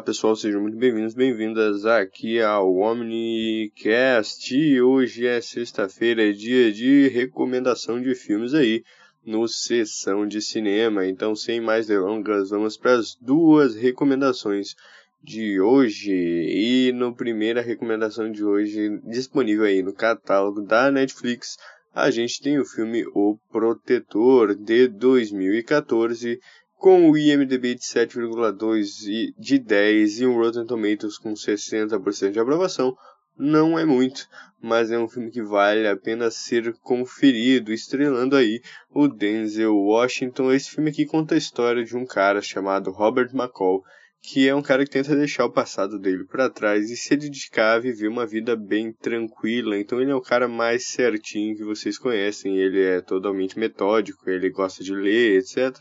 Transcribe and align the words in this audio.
pessoal, 0.00 0.36
sejam 0.36 0.60
muito 0.60 0.76
bem-vindos, 0.76 1.12
bem-vindas 1.12 1.84
aqui 1.84 2.40
ao 2.40 2.76
Omnicast. 2.76 4.80
Hoje 4.80 5.26
é 5.26 5.40
sexta-feira, 5.40 6.28
é 6.28 6.32
dia 6.32 6.72
de 6.72 7.08
recomendação 7.08 8.00
de 8.00 8.14
filmes 8.14 8.54
aí 8.54 8.84
no 9.26 9.48
Sessão 9.48 10.26
de 10.26 10.40
Cinema. 10.40 11.04
Então, 11.04 11.34
sem 11.34 11.60
mais 11.60 11.88
delongas, 11.88 12.50
vamos 12.50 12.76
para 12.76 12.92
as 12.92 13.16
duas 13.20 13.74
recomendações 13.74 14.76
de 15.22 15.60
hoje. 15.60 16.12
E 16.12 16.92
no 16.92 17.12
primeira 17.12 17.60
recomendação 17.60 18.30
de 18.30 18.44
hoje, 18.44 19.00
disponível 19.04 19.64
aí 19.64 19.82
no 19.82 19.92
catálogo 19.92 20.62
da 20.62 20.92
Netflix, 20.92 21.56
a 21.92 22.08
gente 22.08 22.40
tem 22.40 22.60
o 22.60 22.64
filme 22.64 23.04
O 23.14 23.36
Protetor 23.50 24.54
de 24.54 24.86
2014 24.86 26.38
com 26.78 27.10
o 27.10 27.18
IMDb 27.18 27.74
de 27.74 27.82
7,2 27.82 29.34
de 29.36 29.58
10 29.58 30.20
e 30.20 30.26
um 30.26 30.36
Rotten 30.36 30.64
Tomatoes 30.64 31.18
com 31.18 31.34
60% 31.34 32.30
de 32.30 32.38
aprovação, 32.38 32.96
não 33.36 33.76
é 33.76 33.84
muito, 33.84 34.26
mas 34.62 34.90
é 34.90 34.98
um 34.98 35.08
filme 35.08 35.30
que 35.30 35.42
vale 35.42 35.86
a 35.88 35.96
pena 35.96 36.30
ser 36.30 36.72
conferido, 36.82 37.72
estrelando 37.72 38.36
aí 38.36 38.60
o 38.90 39.08
Denzel 39.08 39.76
Washington. 39.76 40.52
Esse 40.52 40.70
filme 40.70 40.90
aqui 40.90 41.04
conta 41.04 41.34
a 41.34 41.38
história 41.38 41.84
de 41.84 41.96
um 41.96 42.06
cara 42.06 42.40
chamado 42.40 42.92
Robert 42.92 43.30
McCall, 43.34 43.82
que 44.22 44.48
é 44.48 44.54
um 44.54 44.62
cara 44.62 44.84
que 44.84 44.90
tenta 44.90 45.16
deixar 45.16 45.46
o 45.46 45.52
passado 45.52 45.98
dele 45.98 46.24
para 46.24 46.50
trás 46.50 46.90
e 46.90 46.96
se 46.96 47.16
dedicar 47.16 47.74
a 47.74 47.80
viver 47.80 48.08
uma 48.08 48.26
vida 48.26 48.54
bem 48.54 48.92
tranquila. 48.92 49.78
Então 49.78 50.00
ele 50.00 50.12
é 50.12 50.14
o 50.14 50.22
cara 50.22 50.46
mais 50.46 50.90
certinho 50.90 51.56
que 51.56 51.64
vocês 51.64 51.98
conhecem, 51.98 52.56
ele 52.56 52.82
é 52.82 53.00
totalmente 53.00 53.58
metódico, 53.58 54.30
ele 54.30 54.50
gosta 54.50 54.82
de 54.84 54.94
ler, 54.94 55.38
etc. 55.38 55.76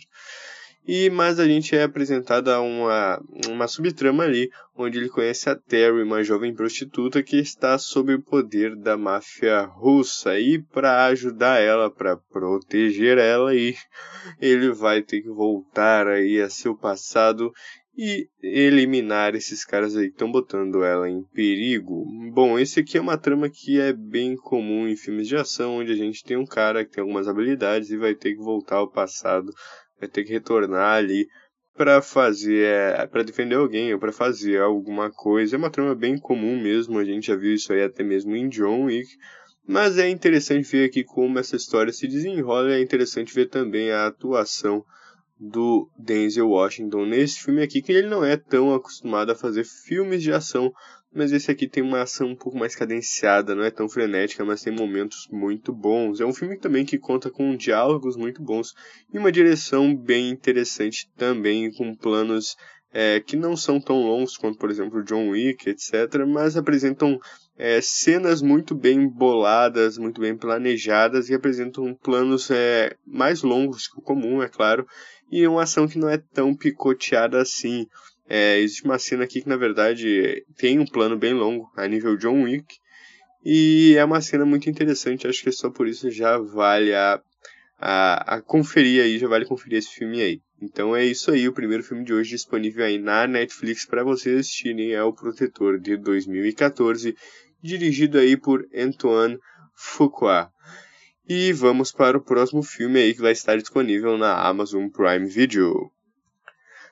E 0.88 1.10
mas 1.10 1.38
a 1.38 1.46
gente 1.46 1.76
é 1.76 1.84
apresentado 1.84 2.48
a 2.48 2.62
uma, 2.62 3.22
uma 3.50 3.68
subtrama 3.68 4.24
ali, 4.24 4.50
onde 4.74 4.98
ele 4.98 5.10
conhece 5.10 5.50
a 5.50 5.56
Terry, 5.56 6.02
uma 6.02 6.24
jovem 6.24 6.54
prostituta 6.54 7.22
que 7.22 7.36
está 7.38 7.78
sob 7.78 8.14
o 8.14 8.22
poder 8.22 8.74
da 8.74 8.96
máfia 8.96 9.66
russa. 9.66 10.40
E 10.40 10.60
para 10.60 11.06
ajudar 11.08 11.60
ela, 11.60 11.92
para 11.92 12.16
proteger 12.16 13.18
ela, 13.18 13.54
e 13.54 13.76
ele 14.40 14.72
vai 14.72 15.02
ter 15.02 15.22
que 15.22 15.30
voltar 15.30 16.08
aí 16.08 16.40
a 16.40 16.50
seu 16.50 16.74
passado 16.74 17.52
e 17.98 18.30
eliminar 18.42 19.36
esses 19.36 19.66
caras 19.66 19.98
aí 19.98 20.06
que 20.06 20.14
estão 20.14 20.32
botando 20.32 20.84
ela 20.84 21.10
em 21.10 21.22
perigo. 21.34 22.06
Bom, 22.32 22.58
esse 22.58 22.80
aqui 22.80 22.98
é 22.98 23.02
uma 23.02 23.18
trama 23.18 23.50
que 23.50 23.78
é 23.78 23.92
bem 23.92 24.38
comum 24.38 24.88
em 24.88 24.96
filmes 24.96 25.28
de 25.28 25.36
ação, 25.36 25.78
onde 25.78 25.92
a 25.92 25.96
gente 25.96 26.24
tem 26.24 26.38
um 26.38 26.46
cara 26.46 26.86
que 26.86 26.92
tem 26.92 27.02
algumas 27.02 27.28
habilidades 27.28 27.90
e 27.90 27.98
vai 27.98 28.14
ter 28.14 28.36
que 28.36 28.42
voltar 28.42 28.78
ao 28.78 28.90
passado 28.90 29.52
vai 30.00 30.08
ter 30.08 30.24
que 30.24 30.32
retornar 30.32 30.98
ali 30.98 31.28
para 31.76 32.02
fazer, 32.02 32.66
é, 32.66 33.06
para 33.06 33.24
defender 33.24 33.56
alguém 33.56 33.94
ou 33.94 34.00
para 34.00 34.12
fazer 34.12 34.60
alguma 34.60 35.12
coisa. 35.12 35.56
É 35.56 35.60
uma 35.60 35.70
trama 35.70 35.94
bem 35.94 36.18
comum 36.18 36.60
mesmo, 36.62 36.98
a 36.98 37.06
gente 37.06 37.28
já 37.28 37.36
viu 37.36 37.54
isso 37.54 37.72
aí 37.72 37.84
até 37.84 38.04
mesmo 38.04 38.36
em 38.36 38.50
John 38.50 38.86
Wick. 38.86 39.08
Mas 39.68 39.98
é 39.98 40.10
interessante 40.10 40.70
ver 40.72 40.86
aqui 40.86 41.04
como 41.04 41.38
essa 41.38 41.56
história 41.56 41.92
se 41.92 42.08
desenrola, 42.08 42.74
é 42.74 42.82
interessante 42.82 43.34
ver 43.34 43.50
também 43.50 43.92
a 43.92 44.08
atuação 44.08 44.84
do 45.40 45.90
Denzel 45.98 46.50
Washington 46.50 47.06
nesse 47.06 47.44
filme 47.44 47.62
aqui, 47.62 47.82
que 47.82 47.92
ele 47.92 48.08
não 48.08 48.24
é 48.24 48.38
tão 48.38 48.74
acostumado 48.74 49.32
a 49.32 49.36
fazer 49.36 49.66
filmes 49.66 50.24
de 50.24 50.32
ação, 50.32 50.74
mas 51.18 51.32
esse 51.32 51.50
aqui 51.50 51.68
tem 51.68 51.82
uma 51.82 52.02
ação 52.02 52.28
um 52.28 52.36
pouco 52.36 52.58
mais 52.58 52.76
cadenciada, 52.76 53.56
não 53.56 53.64
é 53.64 53.72
tão 53.72 53.90
frenética, 53.90 54.46
mas 54.46 54.62
tem 54.62 54.72
momentos 54.72 55.28
muito 55.32 55.74
bons. 55.74 56.22
É 56.22 56.26
um 56.26 56.34
filme 56.34 56.58
também 56.60 56.86
que 56.86 57.00
conta 57.00 57.32
com 57.32 57.56
diálogos 57.56 58.16
muito 58.16 58.42
bons 58.42 58.76
e 59.12 59.18
uma 59.18 59.32
direção 59.32 59.96
bem 59.96 60.30
interessante 60.30 61.10
também, 61.18 61.72
com 61.74 61.96
planos 61.96 62.56
é, 62.94 63.20
que 63.20 63.36
não 63.36 63.58
são 63.58 63.82
tão 63.82 64.02
longos 64.02 64.38
quanto, 64.38 64.60
por 64.60 64.70
exemplo, 64.70 65.04
John 65.04 65.30
Wick, 65.30 65.68
etc., 65.68 66.26
mas 66.28 66.56
apresentam 66.56 67.20
é, 67.58 67.82
cenas 67.82 68.42
muito 68.42 68.76
bem 68.76 69.10
boladas, 69.10 69.98
muito 69.98 70.22
bem 70.22 70.38
planejadas 70.38 71.30
e 71.30 71.34
apresentam 71.34 71.96
planos 71.96 72.52
é, 72.52 72.96
mais 73.06 73.42
longos 73.42 73.88
que 73.88 74.00
o 74.00 74.04
comum, 74.04 74.44
é 74.44 74.48
claro, 74.48 74.86
e 75.32 75.48
uma 75.48 75.64
ação 75.64 75.88
que 75.88 75.98
não 75.98 76.08
é 76.10 76.18
tão 76.18 76.56
picoteada 76.56 77.42
assim. 77.42 77.88
É, 78.30 78.60
existe 78.60 78.84
uma 78.84 79.00
cena 79.00 79.24
aqui 79.24 79.42
que 79.42 79.50
na 79.50 79.56
verdade 79.56 80.46
tem 80.58 80.80
um 80.80 80.86
plano 80.86 81.18
bem 81.18 81.34
longo, 81.34 81.72
a 81.76 81.88
nível 81.88 82.18
John 82.18 82.44
Wick, 82.44 82.76
e 83.44 83.96
é 83.98 84.04
uma 84.04 84.20
cena 84.20 84.46
muito 84.46 84.70
interessante, 84.70 85.28
acho 85.28 85.42
que 85.42 85.52
só 85.52 85.70
por 85.70 85.88
isso 85.88 86.12
já 86.12 86.38
vale 86.38 86.94
a, 86.94 87.22
a, 87.80 88.36
a 88.36 88.42
conferir 88.42 89.02
aí, 89.02 89.18
já 89.18 89.28
vale 89.28 89.46
conferir 89.46 89.78
esse 89.80 89.94
filme 89.94 90.22
aí. 90.22 90.42
Então 90.62 90.96
é 90.96 91.06
isso 91.06 91.32
aí, 91.32 91.48
o 91.48 91.54
primeiro 91.54 91.84
filme 91.84 92.04
de 92.04 92.14
hoje 92.14 92.32
disponível 92.32 92.84
aí 92.84 92.98
na 92.98 93.28
Netflix 93.28 93.86
para 93.86 94.04
vocês 94.04 94.40
assistirem 94.40 94.92
é 94.92 95.04
O 95.04 95.14
Protetor 95.14 95.80
de 95.80 95.96
2014, 95.96 97.16
dirigido 97.64 98.18
aí 98.18 98.36
por 98.36 98.68
Antoine 98.76 99.38
Fuqua. 99.76 100.52
E 101.30 101.54
vamos 101.54 101.92
para 101.92 102.18
o 102.18 102.24
próximo 102.24 102.64
filme 102.64 103.00
aí 103.00 103.14
que 103.14 103.22
vai 103.22 103.34
estar 103.34 103.56
disponível 103.58 104.18
na 104.18 104.34
Amazon 104.48 104.88
Prime 104.90 105.28
Video. 105.28 105.92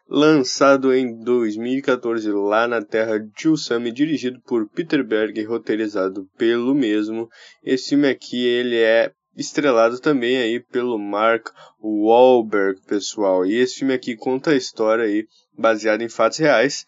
Lançado 0.07 0.93
em 0.93 1.19
2014 1.23 2.31
lá 2.31 2.67
na 2.67 2.81
terra 2.81 3.17
de 3.19 3.49
Usami, 3.49 3.91
dirigido 3.91 4.39
por 4.41 4.69
Peter 4.69 5.03
Berg 5.03 5.39
e 5.39 5.43
roteirizado 5.43 6.29
pelo 6.37 6.75
mesmo. 6.75 7.27
Esse 7.63 7.89
filme 7.89 8.07
aqui 8.07 8.45
ele 8.45 8.77
é 8.77 9.11
estrelado 9.35 9.99
também 9.99 10.37
aí 10.37 10.59
pelo 10.59 10.99
Mark 10.99 11.47
Wahlberg, 11.81 12.81
pessoal. 12.87 13.45
E 13.45 13.55
esse 13.55 13.79
filme 13.79 13.95
aqui 13.95 14.15
conta 14.15 14.51
a 14.51 14.55
história 14.55 15.05
aí 15.05 15.25
baseada 15.57 16.03
em 16.03 16.09
fatos 16.09 16.37
reais 16.37 16.85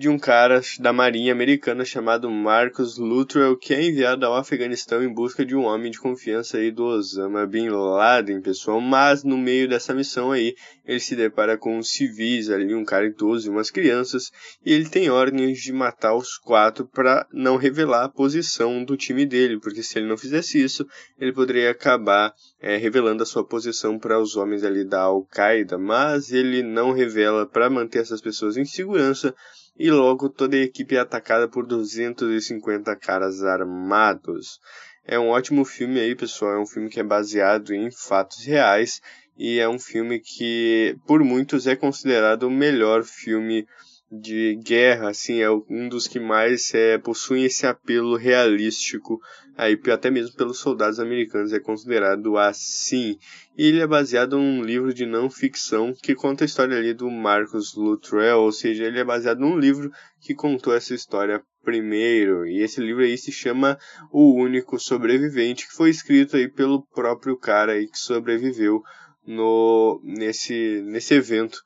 de 0.00 0.08
um 0.08 0.18
cara 0.18 0.62
da 0.78 0.94
marinha 0.94 1.30
americana 1.30 1.84
chamado 1.84 2.30
Marcus 2.30 2.96
Luttrell, 2.96 3.54
que 3.54 3.74
é 3.74 3.84
enviado 3.84 4.24
ao 4.24 4.34
Afeganistão 4.34 5.02
em 5.02 5.12
busca 5.12 5.44
de 5.44 5.54
um 5.54 5.64
homem 5.64 5.90
de 5.90 6.00
confiança 6.00 6.56
aí 6.56 6.70
do 6.70 6.84
Osama 6.84 7.46
Bin 7.46 7.68
Laden, 7.68 8.40
pessoal. 8.40 8.80
Mas 8.80 9.22
no 9.22 9.36
meio 9.36 9.68
dessa 9.68 9.92
missão 9.92 10.32
aí, 10.32 10.54
ele 10.86 11.00
se 11.00 11.14
depara 11.14 11.58
com 11.58 11.82
civis 11.82 12.48
ali, 12.48 12.74
um 12.74 12.82
cara 12.82 13.04
idoso 13.04 13.46
e 13.46 13.50
umas 13.50 13.70
crianças, 13.70 14.30
e 14.64 14.72
ele 14.72 14.88
tem 14.88 15.10
ordens 15.10 15.60
de 15.60 15.70
matar 15.70 16.14
os 16.14 16.38
quatro 16.38 16.86
para 16.86 17.26
não 17.30 17.58
revelar 17.58 18.04
a 18.04 18.08
posição 18.08 18.82
do 18.82 18.96
time 18.96 19.26
dele, 19.26 19.60
porque 19.60 19.82
se 19.82 19.98
ele 19.98 20.08
não 20.08 20.16
fizesse 20.16 20.64
isso, 20.64 20.86
ele 21.18 21.34
poderia 21.34 21.72
acabar 21.72 22.32
é, 22.58 22.78
revelando 22.78 23.22
a 23.22 23.26
sua 23.26 23.46
posição 23.46 23.98
para 23.98 24.18
os 24.18 24.34
homens 24.34 24.64
ali 24.64 24.82
da 24.82 25.02
Al-Qaeda, 25.02 25.76
mas 25.76 26.32
ele 26.32 26.62
não 26.62 26.90
revela 26.90 27.44
para 27.44 27.68
manter 27.68 27.98
essas 27.98 28.22
pessoas 28.22 28.56
em 28.56 28.64
segurança 28.64 29.34
e 29.78 29.90
logo 29.90 30.28
toda 30.28 30.56
a 30.56 30.60
equipe 30.60 30.96
é 30.96 31.00
atacada 31.00 31.48
por 31.48 31.66
250 31.66 32.94
caras 32.96 33.42
armados. 33.42 34.60
É 35.04 35.18
um 35.18 35.28
ótimo 35.28 35.64
filme 35.64 35.98
aí, 35.98 36.14
pessoal. 36.14 36.54
É 36.54 36.58
um 36.58 36.66
filme 36.66 36.88
que 36.88 37.00
é 37.00 37.04
baseado 37.04 37.74
em 37.74 37.90
fatos 37.90 38.44
reais 38.44 39.00
e 39.36 39.58
é 39.58 39.68
um 39.68 39.78
filme 39.78 40.20
que 40.20 40.96
por 41.06 41.24
muitos 41.24 41.66
é 41.66 41.74
considerado 41.74 42.44
o 42.44 42.50
melhor 42.50 43.02
filme 43.02 43.66
de 44.10 44.56
guerra, 44.56 45.10
assim, 45.10 45.40
é 45.40 45.48
um 45.50 45.88
dos 45.88 46.08
que 46.08 46.18
mais 46.18 46.74
é, 46.74 46.98
possuem 46.98 47.44
esse 47.44 47.64
apelo 47.64 48.16
realístico, 48.16 49.20
aí 49.56 49.78
até 49.92 50.10
mesmo 50.10 50.34
pelos 50.34 50.58
soldados 50.58 50.98
americanos 50.98 51.52
é 51.52 51.60
considerado 51.60 52.36
assim. 52.36 53.16
E 53.56 53.66
ele 53.66 53.80
é 53.80 53.86
baseado 53.86 54.36
num 54.36 54.64
livro 54.64 54.92
de 54.92 55.06
não 55.06 55.30
ficção 55.30 55.94
que 55.94 56.14
conta 56.14 56.42
a 56.42 56.46
história 56.46 56.76
ali 56.76 56.92
do 56.92 57.08
Marcus 57.08 57.76
Luttrell, 57.76 58.40
ou 58.40 58.50
seja, 58.50 58.84
ele 58.84 58.98
é 58.98 59.04
baseado 59.04 59.38
num 59.38 59.56
livro 59.56 59.92
que 60.20 60.34
contou 60.34 60.74
essa 60.74 60.92
história 60.92 61.40
primeiro. 61.62 62.44
E 62.46 62.62
esse 62.62 62.80
livro 62.80 63.04
aí 63.04 63.16
se 63.16 63.30
chama 63.30 63.78
O 64.10 64.34
Único 64.34 64.76
Sobrevivente, 64.80 65.68
que 65.68 65.74
foi 65.74 65.90
escrito 65.90 66.36
aí 66.36 66.48
pelo 66.48 66.84
próprio 66.86 67.36
cara 67.36 67.72
aí 67.72 67.86
que 67.86 67.98
sobreviveu 67.98 68.82
no 69.24 70.00
nesse 70.02 70.82
nesse 70.86 71.14
evento 71.14 71.62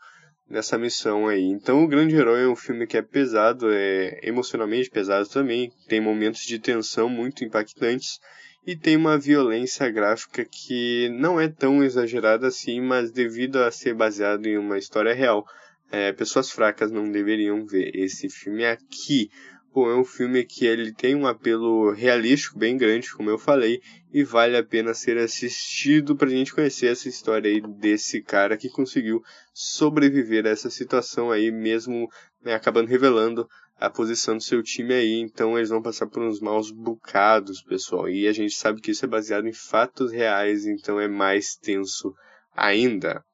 nessa 0.48 0.78
missão 0.78 1.26
aí. 1.26 1.44
Então, 1.44 1.82
O 1.82 1.88
Grande 1.88 2.14
Herói 2.14 2.42
é 2.42 2.48
um 2.48 2.56
filme 2.56 2.86
que 2.86 2.96
é 2.96 3.02
pesado, 3.02 3.72
é 3.72 4.18
emocionalmente 4.22 4.90
pesado 4.90 5.28
também, 5.28 5.72
tem 5.88 6.00
momentos 6.00 6.42
de 6.42 6.58
tensão 6.58 7.08
muito 7.08 7.44
impactantes 7.44 8.18
e 8.66 8.74
tem 8.74 8.96
uma 8.96 9.18
violência 9.18 9.90
gráfica 9.90 10.44
que 10.44 11.08
não 11.10 11.40
é 11.40 11.48
tão 11.48 11.84
exagerada 11.84 12.46
assim, 12.46 12.80
mas 12.80 13.10
devido 13.10 13.56
a 13.56 13.70
ser 13.70 13.94
baseado 13.94 14.46
em 14.46 14.56
uma 14.56 14.78
história 14.78 15.14
real, 15.14 15.44
é, 15.90 16.12
pessoas 16.12 16.50
fracas 16.50 16.90
não 16.90 17.10
deveriam 17.10 17.64
ver 17.66 17.94
esse 17.94 18.28
filme 18.28 18.64
aqui. 18.64 19.30
É 19.76 19.96
um 19.96 20.04
filme 20.04 20.44
que 20.44 20.66
ele 20.66 20.92
tem 20.92 21.14
um 21.14 21.26
apelo 21.26 21.90
realístico 21.92 22.58
bem 22.58 22.76
grande, 22.76 23.12
como 23.12 23.30
eu 23.30 23.38
falei, 23.38 23.80
e 24.12 24.22
vale 24.22 24.56
a 24.56 24.62
pena 24.62 24.94
ser 24.94 25.18
assistido 25.18 26.14
para 26.14 26.28
a 26.28 26.30
gente 26.30 26.54
conhecer 26.54 26.86
essa 26.86 27.08
história 27.08 27.50
aí 27.50 27.60
desse 27.60 28.22
cara 28.22 28.56
que 28.56 28.68
conseguiu 28.68 29.20
sobreviver 29.52 30.46
a 30.46 30.50
essa 30.50 30.70
situação 30.70 31.30
aí, 31.30 31.50
mesmo 31.50 32.08
né, 32.44 32.54
acabando 32.54 32.88
revelando 32.88 33.48
a 33.76 33.90
posição 33.90 34.36
do 34.36 34.42
seu 34.42 34.62
time 34.62 34.94
aí, 34.94 35.18
então 35.18 35.58
eles 35.58 35.70
vão 35.70 35.82
passar 35.82 36.06
por 36.06 36.22
uns 36.22 36.40
maus 36.40 36.70
bocados, 36.70 37.62
pessoal. 37.62 38.08
E 38.08 38.28
a 38.28 38.32
gente 38.32 38.54
sabe 38.54 38.80
que 38.80 38.92
isso 38.92 39.04
é 39.04 39.08
baseado 39.08 39.48
em 39.48 39.52
fatos 39.52 40.12
reais, 40.12 40.66
então 40.66 41.00
é 41.00 41.08
mais 41.08 41.56
tenso 41.56 42.14
ainda. 42.54 43.24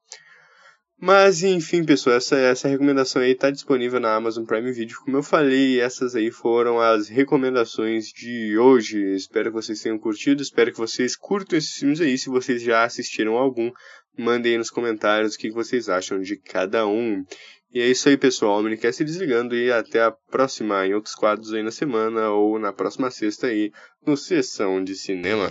Mas 1.03 1.41
enfim, 1.41 1.83
pessoal, 1.83 2.17
essa, 2.17 2.37
essa 2.37 2.67
recomendação 2.67 3.23
aí 3.23 3.33
tá 3.33 3.49
disponível 3.49 3.99
na 3.99 4.13
Amazon 4.13 4.45
Prime 4.45 4.71
Video. 4.71 4.99
Como 5.03 5.17
eu 5.17 5.23
falei, 5.23 5.81
essas 5.81 6.15
aí 6.15 6.29
foram 6.29 6.79
as 6.79 7.09
recomendações 7.09 8.09
de 8.09 8.55
hoje. 8.55 9.15
Espero 9.15 9.49
que 9.49 9.55
vocês 9.55 9.81
tenham 9.81 9.97
curtido, 9.97 10.43
espero 10.43 10.71
que 10.71 10.77
vocês 10.77 11.15
curtam 11.15 11.57
esses 11.57 11.73
filmes 11.73 11.99
aí. 11.99 12.15
Se 12.19 12.29
vocês 12.29 12.61
já 12.61 12.83
assistiram 12.83 13.35
algum, 13.35 13.71
mandem 14.15 14.51
aí 14.51 14.57
nos 14.59 14.69
comentários 14.69 15.33
o 15.33 15.39
que 15.39 15.49
vocês 15.49 15.89
acham 15.89 16.21
de 16.21 16.37
cada 16.37 16.85
um. 16.85 17.25
E 17.73 17.81
é 17.81 17.87
isso 17.87 18.07
aí, 18.07 18.15
pessoal. 18.15 18.57
O 18.57 18.59
Omnicast 18.59 18.97
se 18.97 19.03
desligando 19.03 19.55
e 19.55 19.71
até 19.71 20.03
a 20.03 20.11
próxima 20.11 20.85
em 20.85 20.93
outros 20.93 21.15
quadros 21.15 21.51
aí 21.51 21.63
na 21.63 21.71
semana 21.71 22.29
ou 22.29 22.59
na 22.59 22.71
próxima 22.71 23.09
sexta 23.09 23.47
aí 23.47 23.71
no 24.05 24.15
Sessão 24.15 24.83
de 24.83 24.93
Cinema. 24.93 25.49